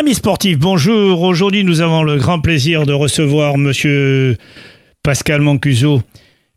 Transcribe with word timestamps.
Amis 0.00 0.14
sportifs, 0.14 0.58
bonjour. 0.58 1.20
Aujourd'hui, 1.20 1.62
nous 1.62 1.82
avons 1.82 2.02
le 2.02 2.16
grand 2.16 2.40
plaisir 2.40 2.86
de 2.86 2.92
recevoir 2.94 3.58
Monsieur 3.58 4.38
Pascal 5.02 5.42
Mancuso, 5.42 6.00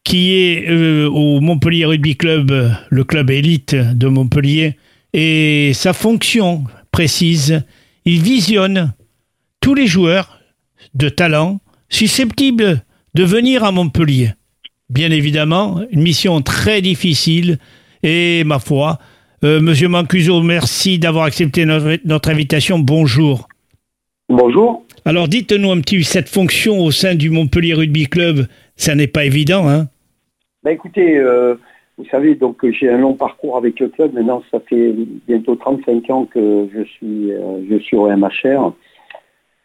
qui 0.05 0.33
est 0.33 0.69
euh, 0.69 1.09
au 1.09 1.41
Montpellier 1.41 1.83
Rugby 1.83 2.15
Club, 2.15 2.73
le 2.89 3.03
club 3.03 3.29
élite 3.29 3.75
de 3.75 4.07
Montpellier. 4.07 4.77
Et 5.11 5.73
sa 5.73 5.91
fonction 5.91 6.63
précise, 6.91 7.65
il 8.05 8.21
visionne 8.21 8.93
tous 9.59 9.75
les 9.75 9.87
joueurs 9.87 10.39
de 10.93 11.09
talent 11.09 11.59
susceptibles 11.89 12.85
de 13.13 13.23
venir 13.25 13.65
à 13.65 13.73
Montpellier. 13.73 14.35
Bien 14.89 15.11
évidemment, 15.11 15.81
une 15.91 16.01
mission 16.01 16.41
très 16.41 16.81
difficile 16.81 17.59
et, 18.03 18.45
ma 18.45 18.59
foi, 18.59 18.99
euh, 19.43 19.59
Monsieur 19.61 19.87
Mancuso, 19.87 20.41
merci 20.41 20.99
d'avoir 20.99 21.25
accepté 21.25 21.65
notre, 21.65 21.97
notre, 22.05 22.29
invitation. 22.29 22.79
Bonjour. 22.79 23.47
Bonjour. 24.29 24.83
Alors 25.05 25.27
dites-nous 25.27 25.71
un 25.71 25.81
petit, 25.81 26.03
cette 26.03 26.29
fonction 26.29 26.79
au 26.79 26.91
sein 26.91 27.15
du 27.15 27.29
Montpellier 27.29 27.73
Rugby 27.73 28.07
Club, 28.07 28.47
ça 28.75 28.95
n'est 28.95 29.07
pas 29.07 29.25
évident, 29.25 29.67
hein 29.67 29.87
ben 30.63 30.71
Écoutez, 30.71 31.17
euh, 31.17 31.55
vous 31.97 32.05
savez, 32.09 32.35
donc 32.35 32.65
j'ai 32.71 32.89
un 32.89 32.97
long 32.97 33.13
parcours 33.13 33.57
avec 33.57 33.79
le 33.79 33.89
club. 33.89 34.13
Maintenant, 34.13 34.41
ça 34.49 34.59
fait 34.61 34.95
bientôt 35.27 35.55
35 35.55 36.09
ans 36.09 36.25
que 36.25 36.67
je 36.73 36.83
suis, 36.83 37.31
euh, 37.31 37.61
je 37.69 37.77
suis 37.77 37.97
au 37.97 38.07
MHR. 38.07 38.73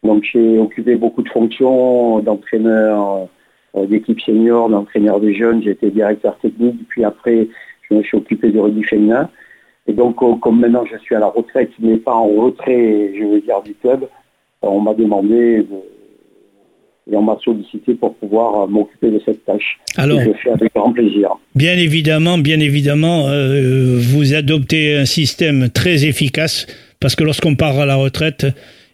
Donc 0.03 0.25
j'ai 0.31 0.59
occupé 0.59 0.97
beaucoup 0.97 1.23
de 1.23 1.29
fonctions 1.29 2.19
d'entraîneur 2.21 3.29
euh, 3.77 3.87
d'équipe 3.87 4.21
senior, 4.21 4.69
d'entraîneur 4.69 5.21
des 5.21 5.35
jeunes. 5.35 5.63
J'ai 5.63 5.71
été 5.71 5.91
directeur 5.91 6.39
technique. 6.39 6.87
Puis 6.89 7.05
après, 7.05 7.49
je 7.89 7.95
me 7.95 8.03
suis 8.03 8.17
occupé 8.17 8.51
du 8.51 8.61
rugby 8.61 8.85
féminin. 8.85 9.31
Et 9.89 9.95
donc, 9.95 10.17
comme 10.17 10.61
maintenant 10.61 10.85
je 10.91 10.99
suis 10.99 11.15
à 11.15 11.19
la 11.19 11.29
retraite, 11.29 11.71
mais 11.81 11.97
pas 11.97 12.15
en 12.15 12.29
retrait, 12.29 13.13
je 13.19 13.25
veux 13.25 13.41
dire, 13.41 13.63
du 13.63 13.75
club, 13.75 14.07
on 14.63 14.81
m'a 14.81 14.95
demandé 14.95 15.65
et 17.11 17.17
on 17.17 17.23
m'a 17.23 17.39
sollicité 17.43 17.95
pour 17.95 18.15
pouvoir 18.17 18.69
m'occuper 18.69 19.11
de 19.11 19.21
cette 19.25 19.45
tâche. 19.47 19.79
Alors, 19.97 20.21
je 20.21 20.33
fais 20.43 20.51
avec 20.51 20.75
grand 20.75 20.93
plaisir. 20.93 21.31
Bien 21.55 21.77
évidemment, 21.77 22.37
bien 22.37 22.61
évidemment, 22.61 23.29
euh, 23.29 23.99
vous 23.99 24.35
adoptez 24.35 24.97
un 24.97 25.07
système 25.07 25.71
très 25.71 26.05
efficace 26.05 26.67
parce 27.01 27.17
que 27.17 27.25
lorsqu'on 27.25 27.55
part 27.55 27.79
à 27.79 27.87
la 27.87 27.97
retraite, 27.97 28.47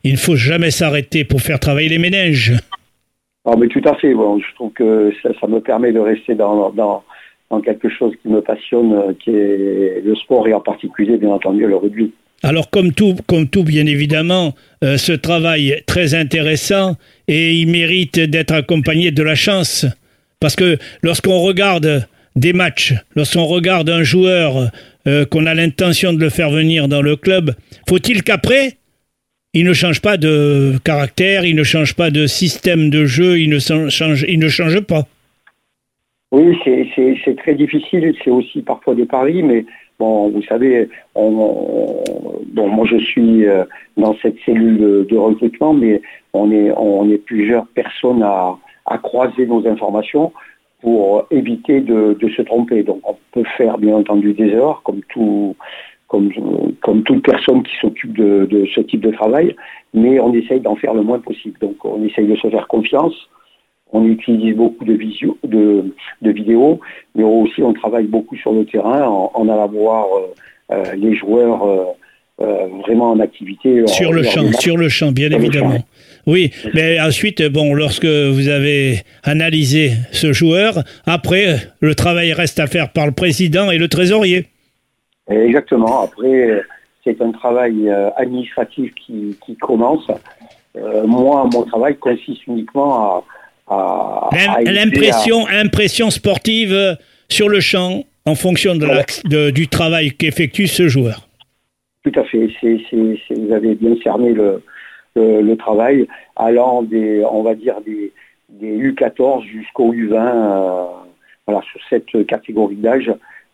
il 0.04 0.12
ne 0.12 0.18
faut 0.18 0.36
jamais 0.36 0.70
s'arrêter 0.70 1.24
pour 1.24 1.40
faire 1.40 1.58
travailler 1.58 1.88
les 1.88 1.98
ménages. 1.98 2.52
Ah, 3.46 3.54
mais 3.58 3.66
tout 3.66 3.82
à 3.84 3.94
fait. 3.96 4.14
Bon, 4.14 4.38
je 4.38 4.54
trouve 4.54 4.72
que 4.72 5.12
ça, 5.22 5.30
ça 5.40 5.46
me 5.48 5.60
permet 5.60 5.92
de 5.92 5.98
rester 5.98 6.34
dans, 6.34 6.70
dans, 6.70 7.02
quelque 7.60 7.88
chose 7.88 8.12
qui 8.22 8.28
me 8.28 8.40
passionne, 8.40 8.92
euh, 8.92 9.12
qui 9.22 9.30
est 9.30 10.02
le 10.04 10.14
sport 10.16 10.46
et 10.48 10.54
en 10.54 10.60
particulier, 10.60 11.16
bien 11.16 11.30
entendu, 11.30 11.66
le 11.66 11.76
rugby. 11.76 12.12
Alors 12.42 12.68
comme 12.68 12.92
tout, 12.92 13.16
comme 13.26 13.48
tout 13.48 13.64
bien 13.64 13.86
évidemment, 13.86 14.54
euh, 14.82 14.98
ce 14.98 15.12
travail 15.12 15.70
est 15.70 15.86
très 15.86 16.14
intéressant 16.14 16.96
et 17.26 17.54
il 17.54 17.68
mérite 17.68 18.20
d'être 18.20 18.52
accompagné 18.52 19.10
de 19.10 19.22
la 19.22 19.34
chance. 19.34 19.86
Parce 20.40 20.56
que 20.56 20.76
lorsqu'on 21.02 21.38
regarde 21.38 22.06
des 22.36 22.52
matchs, 22.52 22.94
lorsqu'on 23.16 23.46
regarde 23.46 23.88
un 23.88 24.02
joueur 24.02 24.70
euh, 25.06 25.24
qu'on 25.24 25.46
a 25.46 25.54
l'intention 25.54 26.12
de 26.12 26.18
le 26.18 26.28
faire 26.28 26.50
venir 26.50 26.86
dans 26.86 27.00
le 27.00 27.16
club, 27.16 27.54
faut-il 27.88 28.22
qu'après, 28.22 28.76
il 29.54 29.64
ne 29.64 29.72
change 29.72 30.02
pas 30.02 30.18
de 30.18 30.74
caractère, 30.84 31.46
il 31.46 31.56
ne 31.56 31.62
change 31.62 31.94
pas 31.94 32.10
de 32.10 32.26
système 32.26 32.90
de 32.90 33.06
jeu, 33.06 33.38
il 33.38 33.48
ne 33.48 34.48
change 34.48 34.80
pas? 34.80 35.06
C'est 36.62 37.36
très 37.36 37.54
difficile. 37.54 38.14
C'est 38.22 38.30
aussi 38.30 38.62
parfois 38.62 38.94
des 38.94 39.06
paris, 39.06 39.42
mais 39.42 39.64
bon, 39.98 40.30
vous 40.30 40.42
savez, 40.42 40.88
moi 41.16 42.86
je 42.86 42.96
suis 42.98 43.46
euh, 43.46 43.64
dans 43.96 44.14
cette 44.22 44.36
cellule 44.44 45.06
de, 45.08 45.16
recrutement, 45.16 45.74
mais 45.74 46.00
on 46.32 46.50
est, 46.50 47.18
plusieurs 47.18 47.66
personnes 47.68 48.22
à, 48.22 48.58
croiser 49.02 49.46
nos 49.46 49.66
informations 49.66 50.32
pour 50.80 51.26
éviter 51.30 51.80
de, 51.80 52.16
se 52.36 52.42
tromper. 52.42 52.82
Donc 52.82 53.00
on 53.04 53.16
peut 53.32 53.44
faire 53.56 53.78
bien 53.78 53.96
entendu 53.96 54.32
des 54.34 54.48
erreurs, 54.48 54.82
comme 54.82 55.00
tout, 55.08 55.56
comme, 56.08 56.30
comme 56.82 57.02
toute 57.02 57.24
personne 57.24 57.62
qui 57.62 57.76
s'occupe 57.76 58.16
de, 58.16 58.66
ce 58.74 58.80
type 58.80 59.00
de 59.00 59.10
travail, 59.10 59.56
mais 59.94 60.20
on 60.20 60.32
essaye 60.34 60.60
d'en 60.60 60.76
faire 60.76 60.94
le 60.94 61.02
moins 61.02 61.20
possible. 61.20 61.58
Donc 61.60 61.84
on 61.84 62.04
essaye 62.04 62.26
de 62.26 62.36
se 62.36 62.48
faire 62.48 62.68
confiance 62.68 63.28
on 63.92 64.04
utilise 64.06 64.56
beaucoup 64.56 64.84
de, 64.84 64.92
visio, 64.92 65.38
de, 65.44 65.92
vidéos, 66.22 66.80
mais 67.14 67.22
aussi 67.22 67.62
on 67.62 67.72
travaille 67.72 68.06
beaucoup 68.06 68.36
sur 68.36 68.52
le 68.52 68.64
terrain 68.66 69.06
en, 69.06 69.48
allant 69.48 69.68
voir 69.68 70.06
euh, 70.06 70.34
euh, 70.72 70.94
les 70.96 71.14
joueurs 71.14 71.64
euh, 72.40 72.66
vraiment 72.84 73.12
en 73.12 73.20
activité. 73.20 73.86
Sur 73.86 74.12
le 74.12 74.24
champ, 74.24 74.52
sur 74.58 74.76
le 74.76 74.88
champ, 74.88 75.12
bien 75.12 75.30
évidemment. 75.30 75.78
Oui, 76.26 76.50
mais 76.74 76.98
ensuite, 77.00 77.42
bon, 77.42 77.74
lorsque 77.74 78.06
vous 78.06 78.48
avez 78.48 79.02
analysé 79.22 79.92
ce 80.10 80.32
joueur, 80.32 80.82
après, 81.06 81.56
le 81.80 81.94
travail 81.94 82.32
reste 82.32 82.58
à 82.58 82.66
faire 82.66 82.90
par 82.90 83.06
le 83.06 83.12
président 83.12 83.70
et 83.70 83.78
le 83.78 83.88
trésorier. 83.88 84.46
Exactement. 85.30 86.02
Après, 86.02 86.62
c'est 87.04 87.20
un 87.20 87.30
travail 87.30 87.90
administratif 88.16 88.92
qui, 88.94 89.36
qui 89.44 89.54
commence. 89.56 90.06
moi, 91.06 91.48
mon 91.52 91.62
travail 91.62 91.96
consiste 91.96 92.46
uniquement 92.46 92.94
à, 92.94 93.24
L'impression, 93.68 95.46
impression 95.48 96.10
sportive 96.10 96.72
euh, 96.72 96.94
sur 97.28 97.48
le 97.48 97.60
champ 97.60 98.04
en 98.26 98.34
fonction 98.34 98.74
de, 98.74 99.50
du 99.50 99.68
travail 99.68 100.10
qu'effectue 100.12 100.66
ce 100.66 100.88
joueur. 100.88 101.28
Tout 102.04 102.12
à 102.18 102.24
fait. 102.24 102.48
vous 102.92 103.52
avez 103.52 103.74
bien 103.74 103.96
cerné 104.02 104.32
le, 104.32 104.62
le, 105.16 105.54
travail 105.54 106.06
allant 106.36 106.82
des, 106.82 107.24
on 107.24 107.42
va 107.42 107.54
dire 107.54 107.80
des, 107.84 108.12
des 108.48 108.76
U14 108.76 109.44
jusqu'au 109.44 109.92
U20, 109.94 110.14
euh, 110.14 110.84
voilà, 111.46 111.62
sur 111.70 111.80
cette 111.88 112.26
catégorie 112.26 112.76
d'âge 112.76 113.10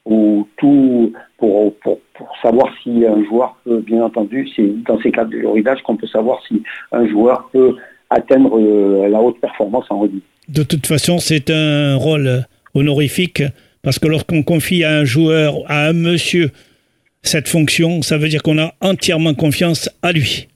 où 0.06 0.48
tout 0.56 1.12
pour, 1.36 1.74
pour, 1.76 2.00
pour, 2.14 2.28
savoir 2.42 2.72
si 2.82 3.04
un 3.06 3.22
joueur 3.24 3.56
peut, 3.64 3.78
bien 3.78 4.02
entendu, 4.02 4.48
c'est 4.56 4.66
dans 4.84 5.00
ces 5.00 5.10
catégories 5.10 5.62
d'âge 5.62 5.82
qu'on 5.82 5.96
peut 5.96 6.06
savoir 6.06 6.40
si 6.46 6.62
un 6.92 7.06
joueur 7.06 7.48
peut 7.52 7.76
atteindre 8.10 8.58
euh, 8.58 9.08
la 9.08 9.20
haute 9.20 9.40
performance 9.40 9.86
en 9.90 10.00
rugby. 10.00 10.22
De 10.48 10.62
toute 10.62 10.86
façon, 10.86 11.18
c'est 11.18 11.50
un 11.50 11.96
rôle 11.96 12.44
honorifique 12.74 13.42
parce 13.82 13.98
que 13.98 14.08
lorsqu'on 14.08 14.42
confie 14.42 14.84
à 14.84 14.98
un 14.98 15.04
joueur, 15.04 15.54
à 15.66 15.86
un 15.86 15.92
monsieur, 15.92 16.50
cette 17.22 17.48
fonction, 17.48 18.02
ça 18.02 18.18
veut 18.18 18.28
dire 18.28 18.42
qu'on 18.42 18.58
a 18.58 18.74
entièrement 18.80 19.34
confiance 19.34 19.88
à 20.02 20.12
lui. 20.12 20.48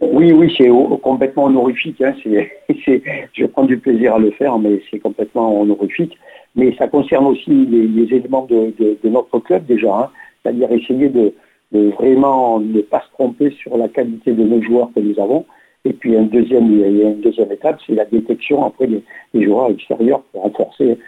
Oui, 0.00 0.32
oui, 0.32 0.52
c'est 0.58 0.68
complètement 1.02 1.44
honorifique. 1.44 2.00
Hein. 2.02 2.14
je 2.68 3.46
prends 3.46 3.64
du 3.64 3.78
plaisir 3.78 4.14
à 4.14 4.18
le 4.18 4.32
faire, 4.32 4.58
mais 4.58 4.82
c'est 4.90 4.98
complètement 4.98 5.60
honorifique. 5.60 6.18
Mais 6.56 6.74
ça 6.76 6.88
concerne 6.88 7.26
aussi 7.26 7.50
les, 7.50 8.14
éléments 8.14 8.46
de, 8.48 8.74
notre 9.04 9.38
club 9.40 9.66
déjà, 9.66 9.92
hein. 9.92 10.10
c'est-à-dire 10.42 10.70
essayer 10.70 11.08
de, 11.08 11.32
vraiment 11.72 12.60
ne 12.60 12.80
pas 12.80 13.00
se 13.00 13.12
tromper 13.14 13.50
sur 13.60 13.76
la 13.76 13.88
qualité 13.88 14.32
de 14.32 14.44
nos 14.44 14.62
joueurs 14.62 14.90
que 14.94 15.00
nous 15.00 15.18
avons, 15.20 15.46
et 15.84 15.92
puis 15.92 16.16
un 16.16 16.22
deuxième, 16.22 16.72
il 16.72 16.96
y 16.96 17.04
a 17.04 17.08
une 17.08 17.20
deuxième 17.20 17.52
étape, 17.52 17.78
c'est 17.86 17.94
la 17.94 18.06
détection 18.06 18.64
après 18.64 18.86
des, 18.86 19.02
joueurs 19.34 19.70
extérieurs 19.70 20.22
pour 20.32 20.42
renforcer, 20.42 20.98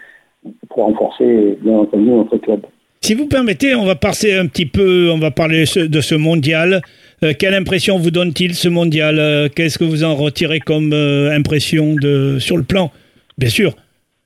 pour 0.69 0.85
renforcer 0.85 1.57
bien 1.61 1.79
entendu 1.79 2.05
notre 2.05 2.37
club. 2.37 2.61
Si 3.01 3.13
vous 3.13 3.27
permettez, 3.27 3.73
on 3.73 3.85
va 3.85 3.95
passer 3.95 4.33
un 4.33 4.47
petit 4.47 4.65
peu, 4.65 5.09
on 5.11 5.17
va 5.17 5.31
parler 5.31 5.63
de 5.75 6.01
ce 6.01 6.15
mondial. 6.15 6.81
Euh, 7.23 7.33
quelle 7.37 7.55
impression 7.55 7.97
vous 7.97 8.11
donne-t-il 8.11 8.53
ce 8.53 8.69
mondial? 8.69 9.17
Euh, 9.17 9.49
Qu'est-ce 9.53 9.79
que 9.79 9.83
vous 9.83 10.03
en 10.03 10.15
retirez 10.15 10.59
comme 10.59 10.93
euh, 10.93 11.35
impression 11.35 11.95
de, 11.95 12.37
sur 12.39 12.57
le 12.57 12.63
plan, 12.63 12.91
bien 13.37 13.49
sûr, 13.49 13.73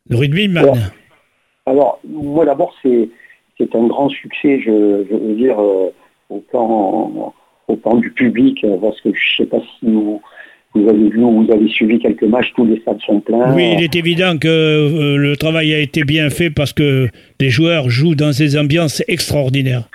le 0.10 0.18
rugby 0.18 0.50
alors, 0.58 0.78
alors, 1.66 2.00
moi 2.10 2.44
d'abord, 2.46 2.74
c'est, 2.82 3.10
c'est 3.58 3.74
un 3.76 3.88
grand 3.88 4.10
succès, 4.10 4.60
je, 4.66 4.72
veux 4.72 5.36
dire, 5.36 5.58
au 5.60 6.40
plan 6.50 7.34
au 7.72 7.76
plan 7.78 7.96
du 7.96 8.12
public, 8.12 8.66
parce 8.82 9.00
que 9.02 9.10
je 9.14 9.44
ne 9.44 9.46
sais 9.46 9.50
pas 9.50 9.60
si 9.60 9.86
vous, 9.86 10.22
vous 10.74 10.88
avez 10.88 11.10
vu 11.10 11.24
ou 11.24 11.44
vous 11.44 11.52
avez 11.52 11.68
suivi 11.68 12.00
quelques 12.00 12.24
matchs, 12.24 12.52
tous 12.56 12.66
les 12.66 12.80
stades 12.80 13.02
sont 13.02 13.20
pleins. 13.20 13.54
Oui, 13.54 13.74
il 13.78 13.84
est 13.84 13.96
évident 13.96 14.38
que 14.38 14.48
euh, 14.48 15.18
le 15.18 15.36
travail 15.36 15.74
a 15.74 15.80
été 15.80 16.04
bien 16.04 16.30
fait 16.30 16.50
parce 16.50 16.72
que 16.72 17.10
les 17.40 17.50
joueurs 17.50 17.90
jouent 17.90 18.16
dans 18.16 18.32
des 18.32 18.58
ambiances 18.58 19.04
extraordinaires. 19.08 19.90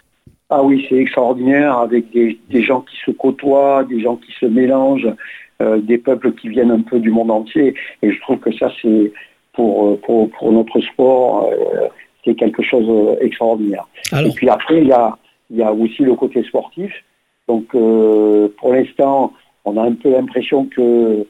Ah 0.50 0.62
oui, 0.62 0.86
c'est 0.88 0.96
extraordinaire 0.96 1.78
avec 1.78 2.12
des, 2.12 2.62
gens 2.62 2.82
qui 2.82 2.96
se 3.04 3.10
côtoient, 3.10 3.84
des 3.84 4.00
gens 4.00 4.16
qui 4.16 4.32
se 4.38 4.46
mélangent, 4.46 5.08
euh, 5.62 5.78
des 5.80 5.98
peuples 5.98 6.32
qui 6.34 6.50
viennent 6.50 6.70
un 6.70 6.82
peu 6.82 7.00
du 7.00 7.10
monde 7.10 7.30
entier. 7.30 7.74
Et 8.02 8.12
je 8.12 8.20
trouve 8.20 8.38
que 8.38 8.52
ça, 8.52 8.70
c'est 8.82 9.12
pour, 9.54 9.88
euh, 9.88 10.00
pour, 10.04 10.30
pour, 10.30 10.52
notre 10.52 10.80
sport, 10.80 11.50
c'est 12.24 12.34
quelque 12.34 12.62
chose 12.62 13.18
d'extraordinaire. 13.20 13.88
Et 14.12 14.30
puis 14.36 14.48
après, 14.48 14.82
il 14.82 14.88
y 14.88 14.92
a, 14.92 15.16
il 15.50 15.56
y 15.56 15.62
a 15.62 15.72
aussi 15.72 16.02
le 16.02 16.14
côté 16.14 16.42
sportif. 16.44 16.92
Donc 17.48 17.68
pour 17.68 18.72
l'instant, 18.72 19.32
on 19.66 19.76
a 19.76 19.82
un 19.82 19.92
peu 19.92 20.10
l'impression 20.10 20.64
que, 20.64 21.26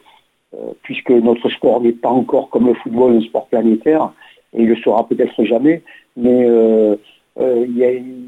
euh, 0.54 0.56
puisque 0.82 1.10
notre 1.10 1.48
sport 1.48 1.80
n'est 1.80 1.92
pas 1.92 2.10
encore 2.10 2.50
comme 2.50 2.66
le 2.66 2.74
football, 2.74 3.16
un 3.16 3.20
sport 3.22 3.46
planétaire, 3.46 4.12
et 4.52 4.62
il 4.62 4.68
le 4.68 4.76
sera 4.76 5.08
peut-être 5.08 5.42
jamais, 5.44 5.82
mais 6.16 6.44
euh, 6.44 6.94
euh, 7.40 7.66
il 7.66 7.76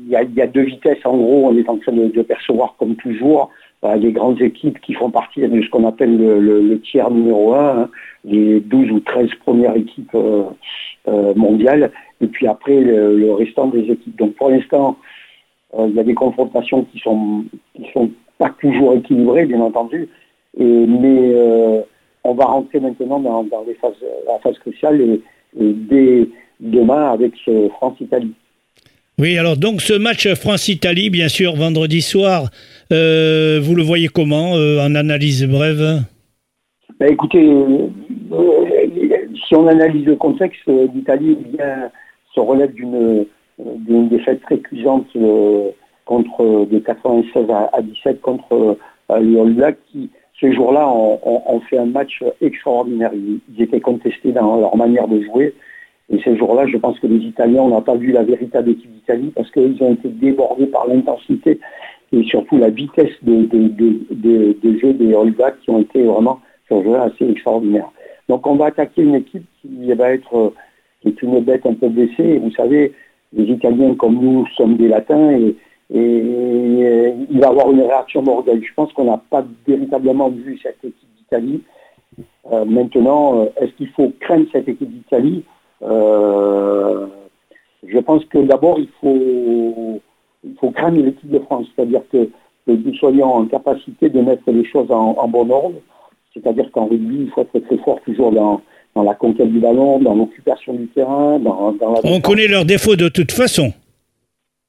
y, 0.09 0.17
a, 0.17 0.47
deux 0.47 0.63
vitesses 0.63 1.05
en 1.05 1.17
gros, 1.17 1.49
on 1.49 1.57
est 1.57 1.69
en 1.69 1.77
train 1.77 1.93
de, 1.93 2.23
percevoir 2.23 2.75
comme 2.79 2.97
toujours 2.97 3.51
les 3.97 4.11
grandes 4.11 4.43
équipes 4.43 4.81
qui 4.81 4.95
font 4.95 5.11
partie 5.11 5.41
de 5.41 5.63
ce 5.63 5.71
qu'on 5.71 5.87
appelle 5.87 6.17
le, 6.17 6.81
tiers 6.81 7.11
numéro 7.11 7.55
1, 7.55 7.83
hein, 7.83 7.89
les 8.25 8.61
12 8.61 8.91
ou 8.91 9.01
13 9.01 9.31
premières 9.45 9.77
équipes 9.77 10.17
mondiales, 11.37 11.93
et 12.21 12.27
puis 12.27 12.49
après 12.49 12.81
le, 12.81 13.33
restant 13.33 13.69
des 13.69 13.91
équipes. 13.91 14.17
Donc 14.17 14.35
pour 14.35 14.51
l'instant, 14.51 14.99
il 15.79 15.95
y 15.95 16.01
a 16.01 16.05
des 16.05 16.15
confrontations 16.15 16.85
qui 16.85 16.99
sont 16.99 17.45
pas 18.39 18.55
toujours 18.61 18.95
équilibrées, 18.95 19.47
bien 19.47 19.61
entendu, 19.61 20.09
et, 20.57 20.65
mais 20.65 21.35
on 22.25 22.35
va 22.35 22.45
rentrer 22.45 22.81
maintenant 22.81 23.21
dans, 23.21 23.65
les 23.67 23.75
phases, 23.75 23.95
la 24.27 24.39
phase 24.39 24.59
cruciale 24.59 25.01
et, 25.01 25.21
dès 25.59 26.29
demain 26.61 27.13
avec 27.13 27.33
ce 27.45 27.69
France-Italie. 27.69 28.33
Oui, 29.19 29.37
alors 29.37 29.57
donc 29.57 29.81
ce 29.81 29.95
match 29.95 30.33
France-Italie, 30.35 31.11
bien 31.11 31.29
sûr, 31.29 31.57
vendredi 31.57 32.03
soir, 32.03 32.51
euh, 32.93 33.59
vous 33.63 33.75
le 33.75 33.83
voyez 33.83 34.09
comment 34.09 34.57
euh, 34.57 34.81
en 34.81 34.95
analyse 34.95 35.45
brève? 35.45 36.03
Ben, 37.01 37.13
Écoutez, 37.13 37.45
euh, 37.45 37.89
si 39.47 39.55
on 39.55 39.67
analyse 39.67 40.07
le 40.07 40.17
contexte, 40.17 40.69
l'Italie 40.95 41.37
se 42.35 42.41
relève 42.41 42.73
d'une 42.75 44.09
défaite 44.09 44.41
très 44.43 44.59
cuisante 44.59 45.07
contre 46.09 46.65
de 46.65 46.79
96 46.79 47.47
à, 47.51 47.83
17 47.83 48.23
contre 48.23 48.79
les 49.21 49.39
All 49.39 49.53
Blacks 49.53 49.79
qui 49.93 50.09
ce 50.41 50.51
jour-là 50.53 50.89
ont, 50.89 51.61
fait 51.69 51.79
un 51.79 51.87
match 51.87 52.23
extraordinaire. 52.41 53.11
Ils, 53.13 53.63
étaient 53.63 53.81
contestés 53.81 54.33
dans 54.33 54.59
leur 54.59 54.77
manière 54.77 55.09
de 55.09 55.21
jouer. 55.23 55.53
Et 56.11 56.19
ce 56.25 56.35
jour-là, 56.37 56.67
je 56.67 56.79
pense 56.79 56.99
que 57.01 57.07
les 57.07 57.19
Italiens, 57.19 57.63
on 57.63 57.71
n'a 57.71 57.81
pas 57.81 57.97
vu 57.97 58.13
la 58.13 58.23
véritable 58.23 58.71
équipe 58.71 58.91
d'Italie 58.93 59.33
parce 59.35 59.51
qu'ils 59.51 59.83
ont 59.83 59.95
été 59.95 60.09
débordés 60.09 60.67
par 60.67 60.87
l'intensité 60.87 61.61
et 62.13 62.23
surtout 62.23 62.57
la 62.57 62.71
vitesse 62.71 63.13
de, 63.23 63.47
de, 63.47 64.93
des 64.93 65.15
All 65.15 65.33
Blacks 65.33 65.61
qui 65.61 65.71
ont 65.71 65.81
été 65.81 66.03
vraiment 66.05 66.41
sur 66.69 66.83
jeu 66.85 66.95
assez 66.95 67.29
extraordinaire. 67.29 67.91
Donc 68.29 68.47
on 68.47 68.55
va 68.55 68.67
attaquer 68.67 69.03
une 69.03 69.17
équipe 69.17 69.45
qui 69.61 69.93
va 69.93 70.13
être 70.13 70.53
qui 71.03 71.09
est 71.09 71.23
une 71.23 71.41
bête 71.41 71.67
un 71.67 71.75
peu 71.75 71.89
blessée. 71.89 72.25
Et 72.25 72.39
vous 72.39 72.53
savez, 72.53 72.93
les 73.33 73.45
Italiens 73.45 73.95
comme 73.95 74.15
nous 74.15 74.47
sommes 74.57 74.77
des 74.77 74.89
Latins 74.89 75.31
et 75.33 75.57
et 75.91 75.99
euh, 75.99 77.13
il 77.31 77.41
va 77.41 77.49
avoir 77.49 77.71
une 77.71 77.81
réaction 77.81 78.23
d'orgueil. 78.23 78.63
Je 78.63 78.75
pense 78.75 78.93
qu'on 78.93 79.05
n'a 79.05 79.23
pas 79.31 79.43
véritablement 79.67 80.29
vu 80.29 80.59
cette 80.63 80.85
équipe 80.85 81.09
d'Italie. 81.17 81.63
Euh, 82.53 82.67
maintenant, 82.67 83.41
euh, 83.41 83.47
est-ce 83.61 83.73
qu'il 83.73 83.89
faut 83.91 84.13
craindre 84.21 84.47
cette 84.53 84.69
équipe 84.69 84.93
d'Italie? 84.93 85.43
Je 85.81 87.09
pense 88.01 88.25
que 88.27 88.39
d'abord, 88.39 88.79
il 88.79 88.89
faut, 89.01 90.01
il 90.45 90.55
faut 90.61 90.71
craindre 90.71 91.03
l'équipe 91.03 91.31
de 91.31 91.39
France, 91.39 91.67
c'est-à-dire 91.75 92.03
que, 92.13 92.29
nous 92.67 92.95
soyons 92.97 93.33
en 93.33 93.47
capacité 93.47 94.11
de 94.11 94.21
mettre 94.21 94.43
les 94.49 94.65
choses 94.65 94.91
en, 94.91 95.27
bon 95.27 95.51
ordre. 95.51 95.77
C'est-à-dire 96.35 96.71
qu'en 96.71 96.85
rugby, 96.85 97.21
il 97.23 97.31
faut 97.31 97.41
être 97.41 97.59
très 97.61 97.79
fort 97.79 97.99
toujours 98.05 98.31
dans, 98.31 98.61
dans 98.95 99.05
la 99.05 99.15
conquête 99.15 99.51
du 99.51 99.59
ballon, 99.59 99.99
dans 100.01 100.15
l'occupation 100.15 100.75
du 100.75 100.87
terrain. 100.89 101.39
Dans, 101.39 101.73
dans 101.73 101.93
la 101.93 102.01
On 102.05 102.21
connaît 102.21 102.47
leurs 102.47 102.67
défauts 102.67 102.95
de 102.95 103.09
toute 103.09 103.33
façon. 103.33 103.73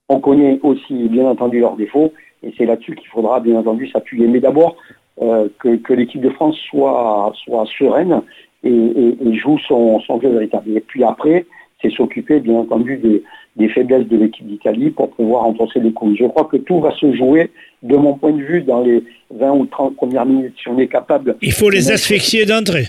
On 0.09 0.19
connaît 0.19 0.59
aussi, 0.63 1.07
bien 1.07 1.25
entendu, 1.25 1.59
leurs 1.59 1.75
défauts, 1.75 2.11
et 2.43 2.53
c'est 2.57 2.65
là-dessus 2.65 2.95
qu'il 2.95 3.07
faudra, 3.09 3.39
bien 3.39 3.55
entendu, 3.57 3.87
s'appuyer. 3.89 4.27
Mais 4.27 4.39
d'abord, 4.39 4.75
euh, 5.21 5.49
que, 5.59 5.93
l'équipe 5.93 6.21
de 6.21 6.29
France 6.29 6.57
soit, 6.69 7.33
soit 7.43 7.65
sereine 7.77 8.21
et, 8.63 9.15
joue 9.33 9.59
son, 9.67 9.99
jeu 10.21 10.29
véritable. 10.29 10.77
Et 10.77 10.79
puis 10.79 11.03
après, 11.03 11.45
c'est 11.81 11.91
s'occuper, 11.91 12.39
bien 12.39 12.55
entendu, 12.55 12.97
des, 12.97 13.69
faiblesses 13.69 14.07
de 14.07 14.17
l'équipe 14.17 14.47
d'Italie 14.47 14.89
pour 14.89 15.11
pouvoir 15.11 15.45
enfoncer 15.45 15.81
les 15.81 15.91
coups. 15.91 16.17
Je 16.17 16.25
crois 16.25 16.45
que 16.45 16.57
tout 16.57 16.79
va 16.79 16.91
se 16.95 17.13
jouer, 17.13 17.51
de 17.83 17.95
mon 17.97 18.13
point 18.13 18.31
de 18.31 18.41
vue, 18.41 18.61
dans 18.61 18.81
les 18.81 19.03
20 19.31 19.51
ou 19.51 19.65
30 19.65 19.95
premières 19.95 20.25
minutes, 20.25 20.55
si 20.61 20.69
on 20.69 20.79
est 20.79 20.87
capable... 20.87 21.35
Il 21.41 21.51
faut 21.51 21.69
les 21.69 21.91
asphyxier 21.91 22.45
d'entrée. 22.45 22.87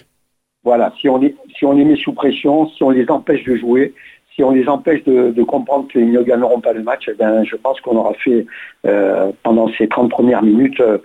Voilà, 0.62 0.92
si 1.00 1.08
on, 1.08 1.20
si 1.56 1.64
on 1.64 1.72
les 1.72 1.84
met 1.84 1.96
sous 1.96 2.12
pression, 2.12 2.68
si 2.68 2.82
on 2.82 2.90
les 2.90 3.10
empêche 3.10 3.42
de 3.44 3.56
jouer, 3.56 3.94
si 4.34 4.44
on 4.44 4.50
les 4.50 4.68
empêche 4.68 5.02
de, 5.04 5.42
comprendre 5.42 5.88
qu'ils 5.90 6.12
ne 6.12 6.22
gagneront 6.22 6.60
pas 6.60 6.72
le 6.72 6.82
match, 6.82 7.04
eh 7.08 7.14
ben, 7.14 7.44
je 7.44 7.56
pense 7.56 7.80
qu'on 7.80 7.96
aura 7.96 8.14
fait 8.14 8.46
euh, 8.86 9.30
pendant 9.42 9.68
ces 9.76 9.88
30 9.88 10.10
premières 10.10 10.42
minutes 10.42 10.80
euh, 10.80 10.98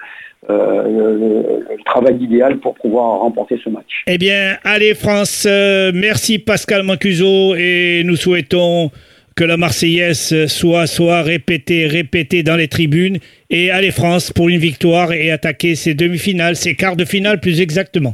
euh, 0.50 1.57
le, 1.69 1.83
travail 1.86 2.18
idéal 2.22 2.57
pour 2.57 2.75
pouvoir 2.75 3.19
remporter 3.22 3.60
ce 3.63 3.69
match. 3.69 4.04
Eh 4.07 4.18
bien, 4.18 4.57
allez 4.63 4.94
France, 4.94 5.48
merci 5.94 6.39
Pascal 6.39 6.83
Mancuso 6.83 7.56
et 7.56 8.04
nous 8.06 8.16
souhaitons 8.16 8.92
que 9.36 9.44
la 9.44 9.57
Marseillaise 9.57 10.45
soit, 10.48 10.88
soit 10.88 11.22
répétée, 11.22 11.88
répétée 11.88 12.44
dans 12.44 12.56
les 12.56 12.68
tribunes. 12.68 13.18
Et 13.50 13.69
allez 13.72 13.92
France 13.92 14.31
pour 14.31 14.50
une 14.50 14.60
victoire 14.60 15.12
et 15.12 15.31
attaquer 15.31 15.75
ces 15.75 15.94
demi-finales, 15.94 16.56
ces 16.56 16.75
quarts 16.75 16.95
de 16.95 17.06
finale 17.06 17.39
plus 17.39 17.60
exactement. 17.60 18.13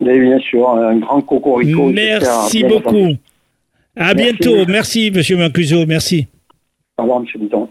bien 0.00 0.38
sûr, 0.40 0.68
un 0.68 0.96
grand 0.96 1.22
cocorico. 1.22 1.86
Merci 1.86 2.64
beaucoup. 2.64 3.16
À 3.96 4.14
bientôt. 4.14 4.64
Merci, 4.66 5.10
Monsieur 5.10 5.36
Mancuso. 5.36 5.84
Merci. 5.86 6.26
Au 6.98 7.02
revoir, 7.02 7.20
Monsieur 7.20 7.38
Bouton. 7.38 7.68